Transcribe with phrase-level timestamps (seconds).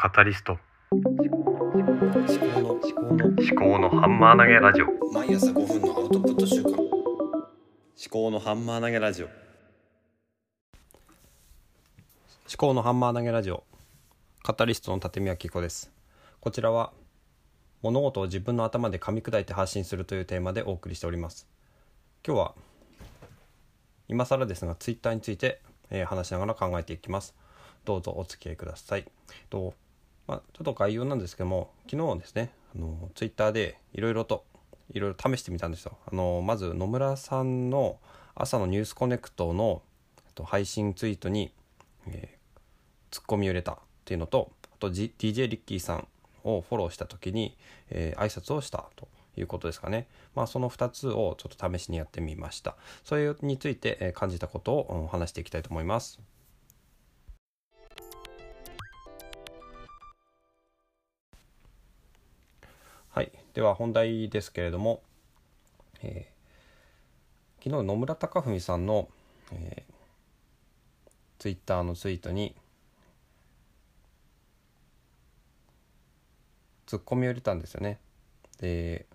[0.00, 0.56] カタリスト。
[0.92, 4.86] 思考の思考の思考のハンマー投げラジオ。
[5.12, 6.78] 毎朝5分のアウトプット週間思
[8.08, 9.26] 考のハンマー投げラジオ。
[9.26, 9.32] 思
[12.56, 13.64] 考のハンマー投げラジオ。
[14.44, 15.90] カタリストの立宮紀子です。
[16.38, 16.92] こちらは
[17.82, 21.48] 物事を自分の頭で噛み砕いて発信するというテーマでお送りしております。
[22.24, 22.54] 今日は
[24.06, 27.34] 今更ですがツイッターについて、えー話しながら考えていきます。
[27.84, 29.04] どうぞお付き合いください。
[29.50, 29.74] と
[30.28, 34.44] まあ、ちょっと概要なんですけども昨日ですねあのツイッターでいろいろと
[34.92, 35.98] いろいろ試してみたんですよ。
[36.10, 37.98] あのまず野村さんの
[38.34, 39.82] 朝のニュースコネクトの
[40.26, 41.52] えっと配信ツイートに、
[42.06, 42.38] えー
[43.10, 46.08] ツッコミを入れたっていうのとあと、G、DJ リッキーさん
[46.44, 47.56] をフォローした時に、
[47.88, 50.08] えー挨拶をしたということですかね。
[50.34, 52.76] まあその2つをちょっと試しにやってみました。
[53.02, 56.20] それについて、感じたことを話していきたいと思います。
[63.18, 65.02] はい、では本題ですけれども、
[66.04, 69.08] えー昨日野村貴文さんの、
[69.50, 69.92] えー
[71.40, 72.54] ツイッターのツイートに
[76.86, 77.98] ツッコミを入れたんですよね。
[78.60, 79.06] で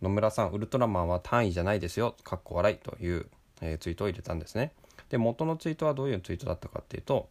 [0.00, 3.26] 野村さんウルトラマンは単位じゃないですよかっこ笑いという、
[3.62, 4.70] えーツイートを入れたんですね。
[5.08, 7.28] で元のツイートはどういうツイートだったかっていうと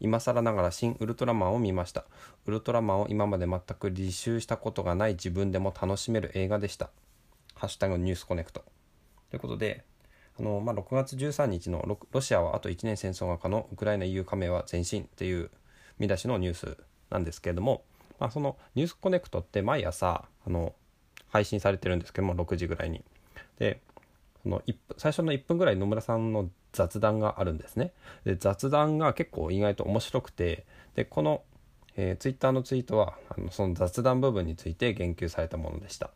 [0.00, 2.04] 今更ながら新ウルトラマンを見ました。
[2.46, 6.90] ウルトラマンを今まで全く履修したことがない自分でも楽しめる映画でした。
[7.54, 8.64] ハッシュタグニュースコネクト。
[9.30, 9.84] ということで
[10.38, 13.68] あの、まあ、6月13日のロシアはあと1年戦争が可能。
[13.72, 15.50] ウクライナ EU 加盟は前進っていう
[15.98, 16.76] 見出しのニュース
[17.10, 17.82] なんですけれども、
[18.18, 20.74] まあ、そのニュースコネクトって毎朝あの
[21.28, 23.02] 配信されてるんですけども6時ぐらいに。
[23.58, 23.80] で
[24.46, 24.62] その
[24.96, 27.92] 最初の1分ぐらい野村さんの雑談があるんですね。
[28.24, 31.42] で雑談が結構意外と面白くてでこの、
[31.96, 36.10] えー、ツイッターのツイートはあのその雑談部分について言及されたものでした。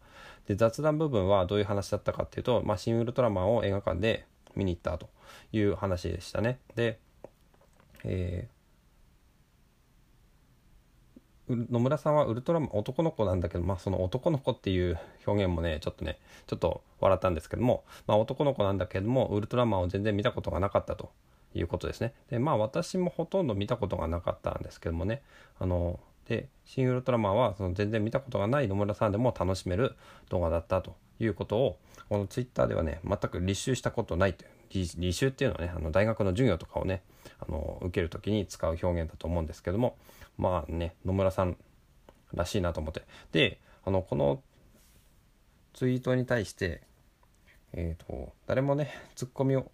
[0.46, 5.08] で雑談部分はどういう話だったかっていうと、まあ、新ウルトラマンを映画館で見に行ったと
[5.52, 6.60] いう話でしたね。
[6.76, 7.00] で、
[8.04, 8.59] えー
[11.50, 21.10] 野村さんはウルトラマン男の子なんだけど、まあ、その男の子っていう表現もねちょっとねちょっと笑ったんですけども、まあ、男の子なんだけどもウルトラマンを全然見たことがなかったと
[21.54, 22.14] いうことですね。
[22.30, 25.22] でまあ私もほとんど見たことがなかったんですけどもね
[25.58, 29.96] あので新ウルトラマンはその全然見たことがない野村さんでも楽しめる
[30.28, 31.78] 動画だったということを
[32.08, 37.02] このツイッターではね全く履修したことないという履修っていうのはねあの大学の授業とかをね
[37.40, 39.96] あの受ける時に使う表現だと思うんですけども
[40.38, 41.56] まあね野村さん
[42.32, 43.02] らしいなと思って。
[43.32, 44.42] であのこの
[45.72, 46.82] ツイートに対して
[47.72, 49.70] えっ、と誰もねツッコミを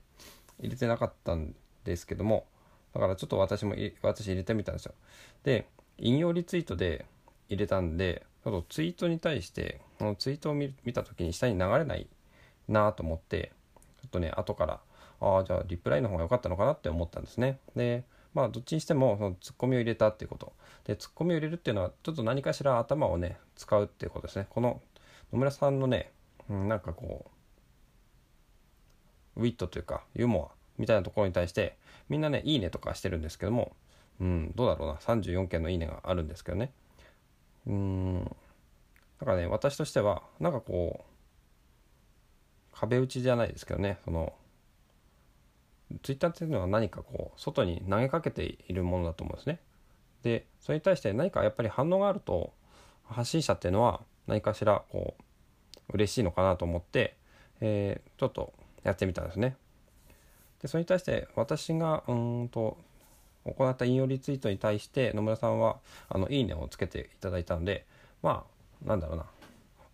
[0.61, 1.55] 入れてなかったん
[1.85, 2.47] ですけども
[2.95, 4.95] だからちょっと私も私入れてみたんですよ。
[5.45, 5.67] で
[5.99, 7.07] 引用リツイートで
[7.49, 12.07] 入れたんでちょっとツイートに対してこのツイートを見見た時に下に流れない
[12.69, 13.53] なと思って
[14.03, 14.81] ちょっとね後から
[15.21, 17.59] ああじゃあリプライの方が良かったのかなって思ったんですね。
[17.75, 18.05] で
[18.35, 20.53] まあどっちにしてもそのツッコミを入れたっていうこと。
[20.85, 24.47] でツッコミを入れるっていうのはちょっと何かしら頭をね使うっていうことですね。
[24.51, 24.81] この
[25.33, 26.13] 野村さんのね、
[26.49, 27.27] うん、なんかこ
[29.37, 31.77] うウィットというかユーモアみたいなところに対して
[32.09, 33.75] みんなねいいねとかしてるんですけども
[34.21, 34.95] うんどうだろうな。
[34.95, 36.73] 34件のいいねがあるんですけどね。
[37.67, 38.25] うん。
[39.19, 43.99] だからね私としてはなんかこう壁打ちじゃないですけどね。
[44.05, 44.33] その
[46.03, 49.61] ツイッターっていうのは何かこう外に投げかけているものだと思うんですね。
[50.23, 52.53] でそれに対して何かやっぱり反応があると
[53.05, 55.15] 発信者っていうのは何かしらこ
[55.89, 57.17] う嬉しいのかなと思って、
[57.61, 58.53] えーちょっと
[58.83, 59.57] やってみたんですね。
[60.63, 62.79] でそれに対して私がうんと
[63.45, 67.87] 行った引用リツイートに対して野村さんはあのいいねをつけていただいたので
[68.23, 68.45] ま
[68.85, 69.27] あなんだろうな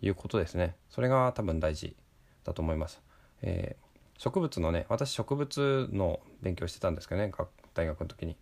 [0.00, 0.74] いうことですね。
[0.90, 1.94] それが多分大事。
[2.44, 3.00] だと思います、
[3.42, 7.32] えー、植物のね私植物の勉強してたんですけどね
[7.74, 8.36] 大学の時に、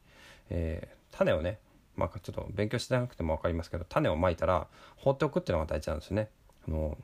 [0.51, 1.59] えー、種をね
[1.97, 4.67] まあ、ちょっと勉強してなくても分かりますけど種をまいたら
[4.97, 6.31] 放っておくっていうのが大事なんですね。
[6.67, 6.97] あの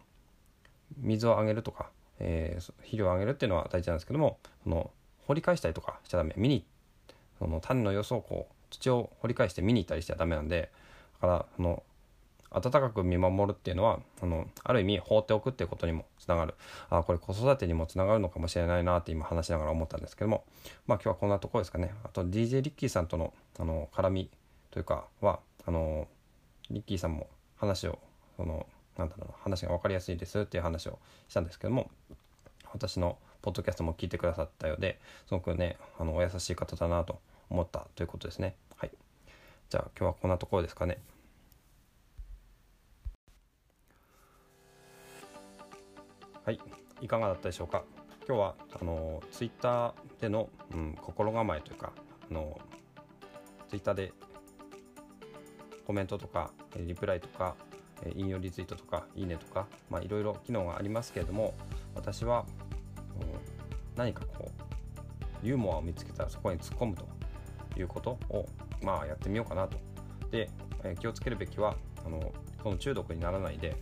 [0.97, 4.91] 水をあげるとか、えー、肥料をあげるっていうのは大事なんですけどもその
[5.27, 6.33] 掘り返したりとかしちゃダメ。
[6.37, 6.65] 見に
[7.39, 10.71] その種の様子をこう土を掘り返して見に行ったりしちゃダメなんで
[11.21, 11.83] だからその
[12.51, 16.55] 温かく見守るっていうのはあのある意味放っておくっていうことにもつながる
[16.89, 20.45] あこれ子育てにもつながるのかもしれないなって今話しながら思ったんですけども
[20.87, 24.31] まあ今日はこんなところですかねあと DJ リッキーさんとのあの絡み
[24.71, 26.07] というかはあの
[26.71, 27.99] リッキーさんも話を
[28.37, 28.67] その
[28.97, 30.99] なんだろう話が分かりやすいですっていう話を
[31.29, 31.91] したんですけども
[32.73, 38.55] 私のポッドキャストも聞いてくださったようですごくねあのお優しい方だなと思ったということですね。
[38.77, 38.91] はい、
[39.71, 40.99] じゃあ今日はこんなところですかね。
[46.49, 46.59] はい、
[47.03, 47.85] いかがだったでしょうか？
[48.27, 51.93] 今日はあのツイッターでの、うん、心構えというか
[52.31, 52.59] あの
[53.69, 54.15] ツイッターで
[55.87, 57.55] コメントとかリプライとか
[58.17, 61.53] 引用リツイートとかいいねとか、まあ、いろいろ機能がありますけれども
[61.95, 62.47] 私は
[63.95, 64.51] 何かこ
[65.45, 67.07] うユーモアを見つけたらそこに突っ込むと
[67.79, 68.47] いうことを、
[68.83, 69.77] まあ、やってみようかなと。
[70.31, 70.49] で、
[70.99, 72.33] 気をつけるべきはあの
[72.65, 73.77] この中毒にならないで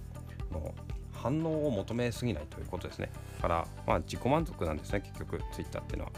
[0.50, 0.74] あの
[1.16, 3.10] 反応を求めすぎないということですね。
[3.36, 6.12] だから、まあ、自己満足なんですね結局 Twitter っていうのは。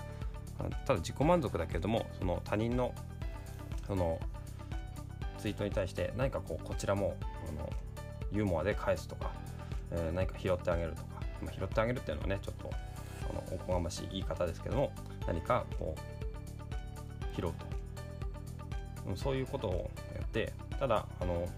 [0.86, 2.92] ただ自己満足だけれどもその他人の
[3.86, 4.18] その
[5.38, 7.16] ツイートに対して何かこうこちらも
[7.48, 7.70] あの
[8.32, 9.30] ユーモアで返すとか、
[9.92, 11.02] えー、何か拾ってあげるとか、
[11.42, 12.70] まあ、拾ってあげるっていうのはねちょっと
[13.30, 14.92] あのおこがましい言い方ですけども
[15.26, 17.52] 何かこう拾う
[19.04, 21.48] とそういうことをやってただあの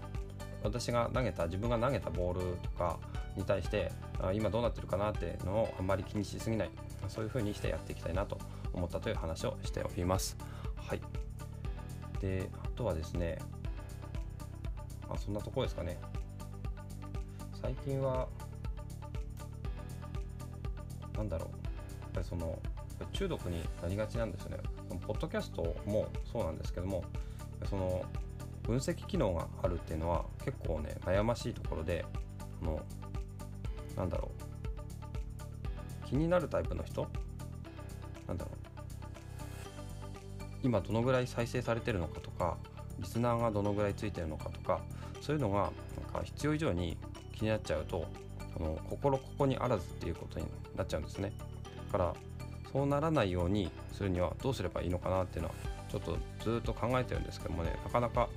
[0.63, 2.99] 私が投げた自分が投げたボールとか
[3.35, 3.91] に対して
[4.33, 6.69] 今どうなってるかなっていうのをあんまり気にしすぎない
[7.07, 8.37] そういうふうにしてやっていきたいなと
[8.73, 10.37] 思ったという話をしております。
[10.75, 11.01] はい、
[12.19, 13.39] であとはですね
[15.09, 15.97] あそんなところですかね。
[17.61, 18.27] 最近は
[21.15, 21.49] 何だろう。
[22.01, 22.59] やっぱりその
[23.13, 24.57] 中毒になりがちなんですよね。
[25.07, 27.03] ポッドキャストもそうなんですけども
[27.69, 28.03] その
[28.63, 32.05] 分析機能があるっていうのは結構ね悩ましいところで
[32.61, 32.81] あの
[33.97, 34.31] なんだろ
[36.05, 36.07] う。
[36.07, 37.07] 気になるタイプの人？
[38.27, 38.55] なんだろう。
[40.63, 42.57] 今どのぐらい再生されてるのかとか
[42.99, 44.81] リスナーがどのぐらいついてるのかとか
[45.21, 45.71] そういうのがなん
[46.13, 46.97] か必要以上に
[47.33, 48.05] 気になっちゃうと
[48.55, 50.45] あの心ここにあらずっていうことに
[50.75, 51.33] なっちゃうんですね。
[51.91, 52.13] だから
[52.71, 55.55] そうならないようにするにはどうすればいいのかなっていうのは
[55.89, 58.29] ちょっとずっと考えてるんですけどもねなかなか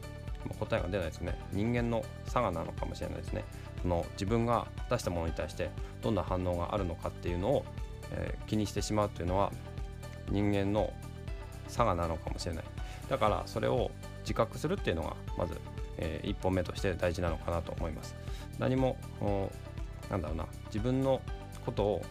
[0.59, 1.39] 答えが出ないですね。
[1.53, 3.45] 人間の差がなのかもしれないですね。
[3.85, 5.69] その自分が出したものに対して
[6.01, 7.65] どんな反応があるのかっていうのを、
[8.13, 9.53] えー、気にしてしまうというのは
[10.31, 10.91] 人間の
[11.69, 12.65] 差がなのかもしれない。
[13.11, 15.61] だからそれを自覚するっていうのがまず、
[15.99, 18.17] えー、1本目として大事なのかなと思います。
[18.59, 18.97] 何も
[20.11, 21.21] なんだろうな自分の
[21.67, 22.03] ことを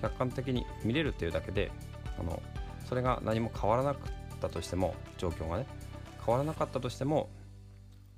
[0.00, 1.70] 客観的に見れるっていうだけで
[2.18, 2.42] あの
[2.88, 4.00] それが何も変わらなか
[4.34, 5.66] ったとしても状況がね
[6.24, 7.28] 変わらなかったとしても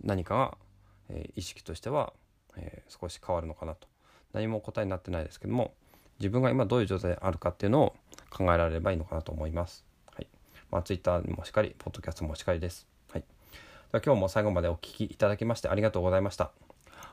[0.01, 0.59] 何かが、
[1.09, 2.13] えー、意識としては、
[2.57, 3.89] えー、少し変わるのかなと
[4.33, 5.73] 何も答えになってないですけども
[6.19, 7.95] 自分が今どういう状態であるかっていうのを
[8.31, 9.85] 考えられればいいのかなと思います。
[10.13, 10.29] はい
[10.71, 12.87] まあ、Twitter もしっかり、ポッドキャストもしっかりです。
[13.13, 13.27] はい、で
[13.99, 16.53] は今日も最後までお聴きいただきましてありがとうございました。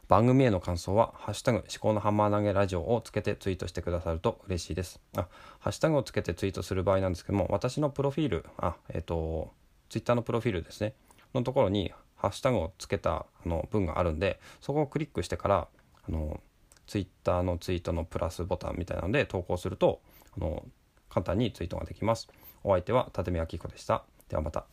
[0.07, 4.99] 番組への感想は、ハッシュタグ、思考のハンマー投げラジオをつけてツイートしてくださると嬉しいです。
[5.15, 5.27] あ、
[5.59, 9.53] ハッシュタグをつけてツイートする場合なんですけども、私のプロフィール、あ、えっ、ー、と、
[9.89, 10.95] ツイッターのプロフィールですね、
[11.33, 15.67] のところに、ハッシュタグをつけたあの文があるんで、そこをクリックしてから、
[16.07, 16.39] あの、
[16.85, 20.01] ツイッターのツイートのプラスボタンみたいなので投稿すると、
[20.37, 20.63] あの、
[21.09, 22.29] 簡単にツイートができます。
[22.63, 24.03] お相手は立見明彦でした。
[24.29, 24.65] ではまた。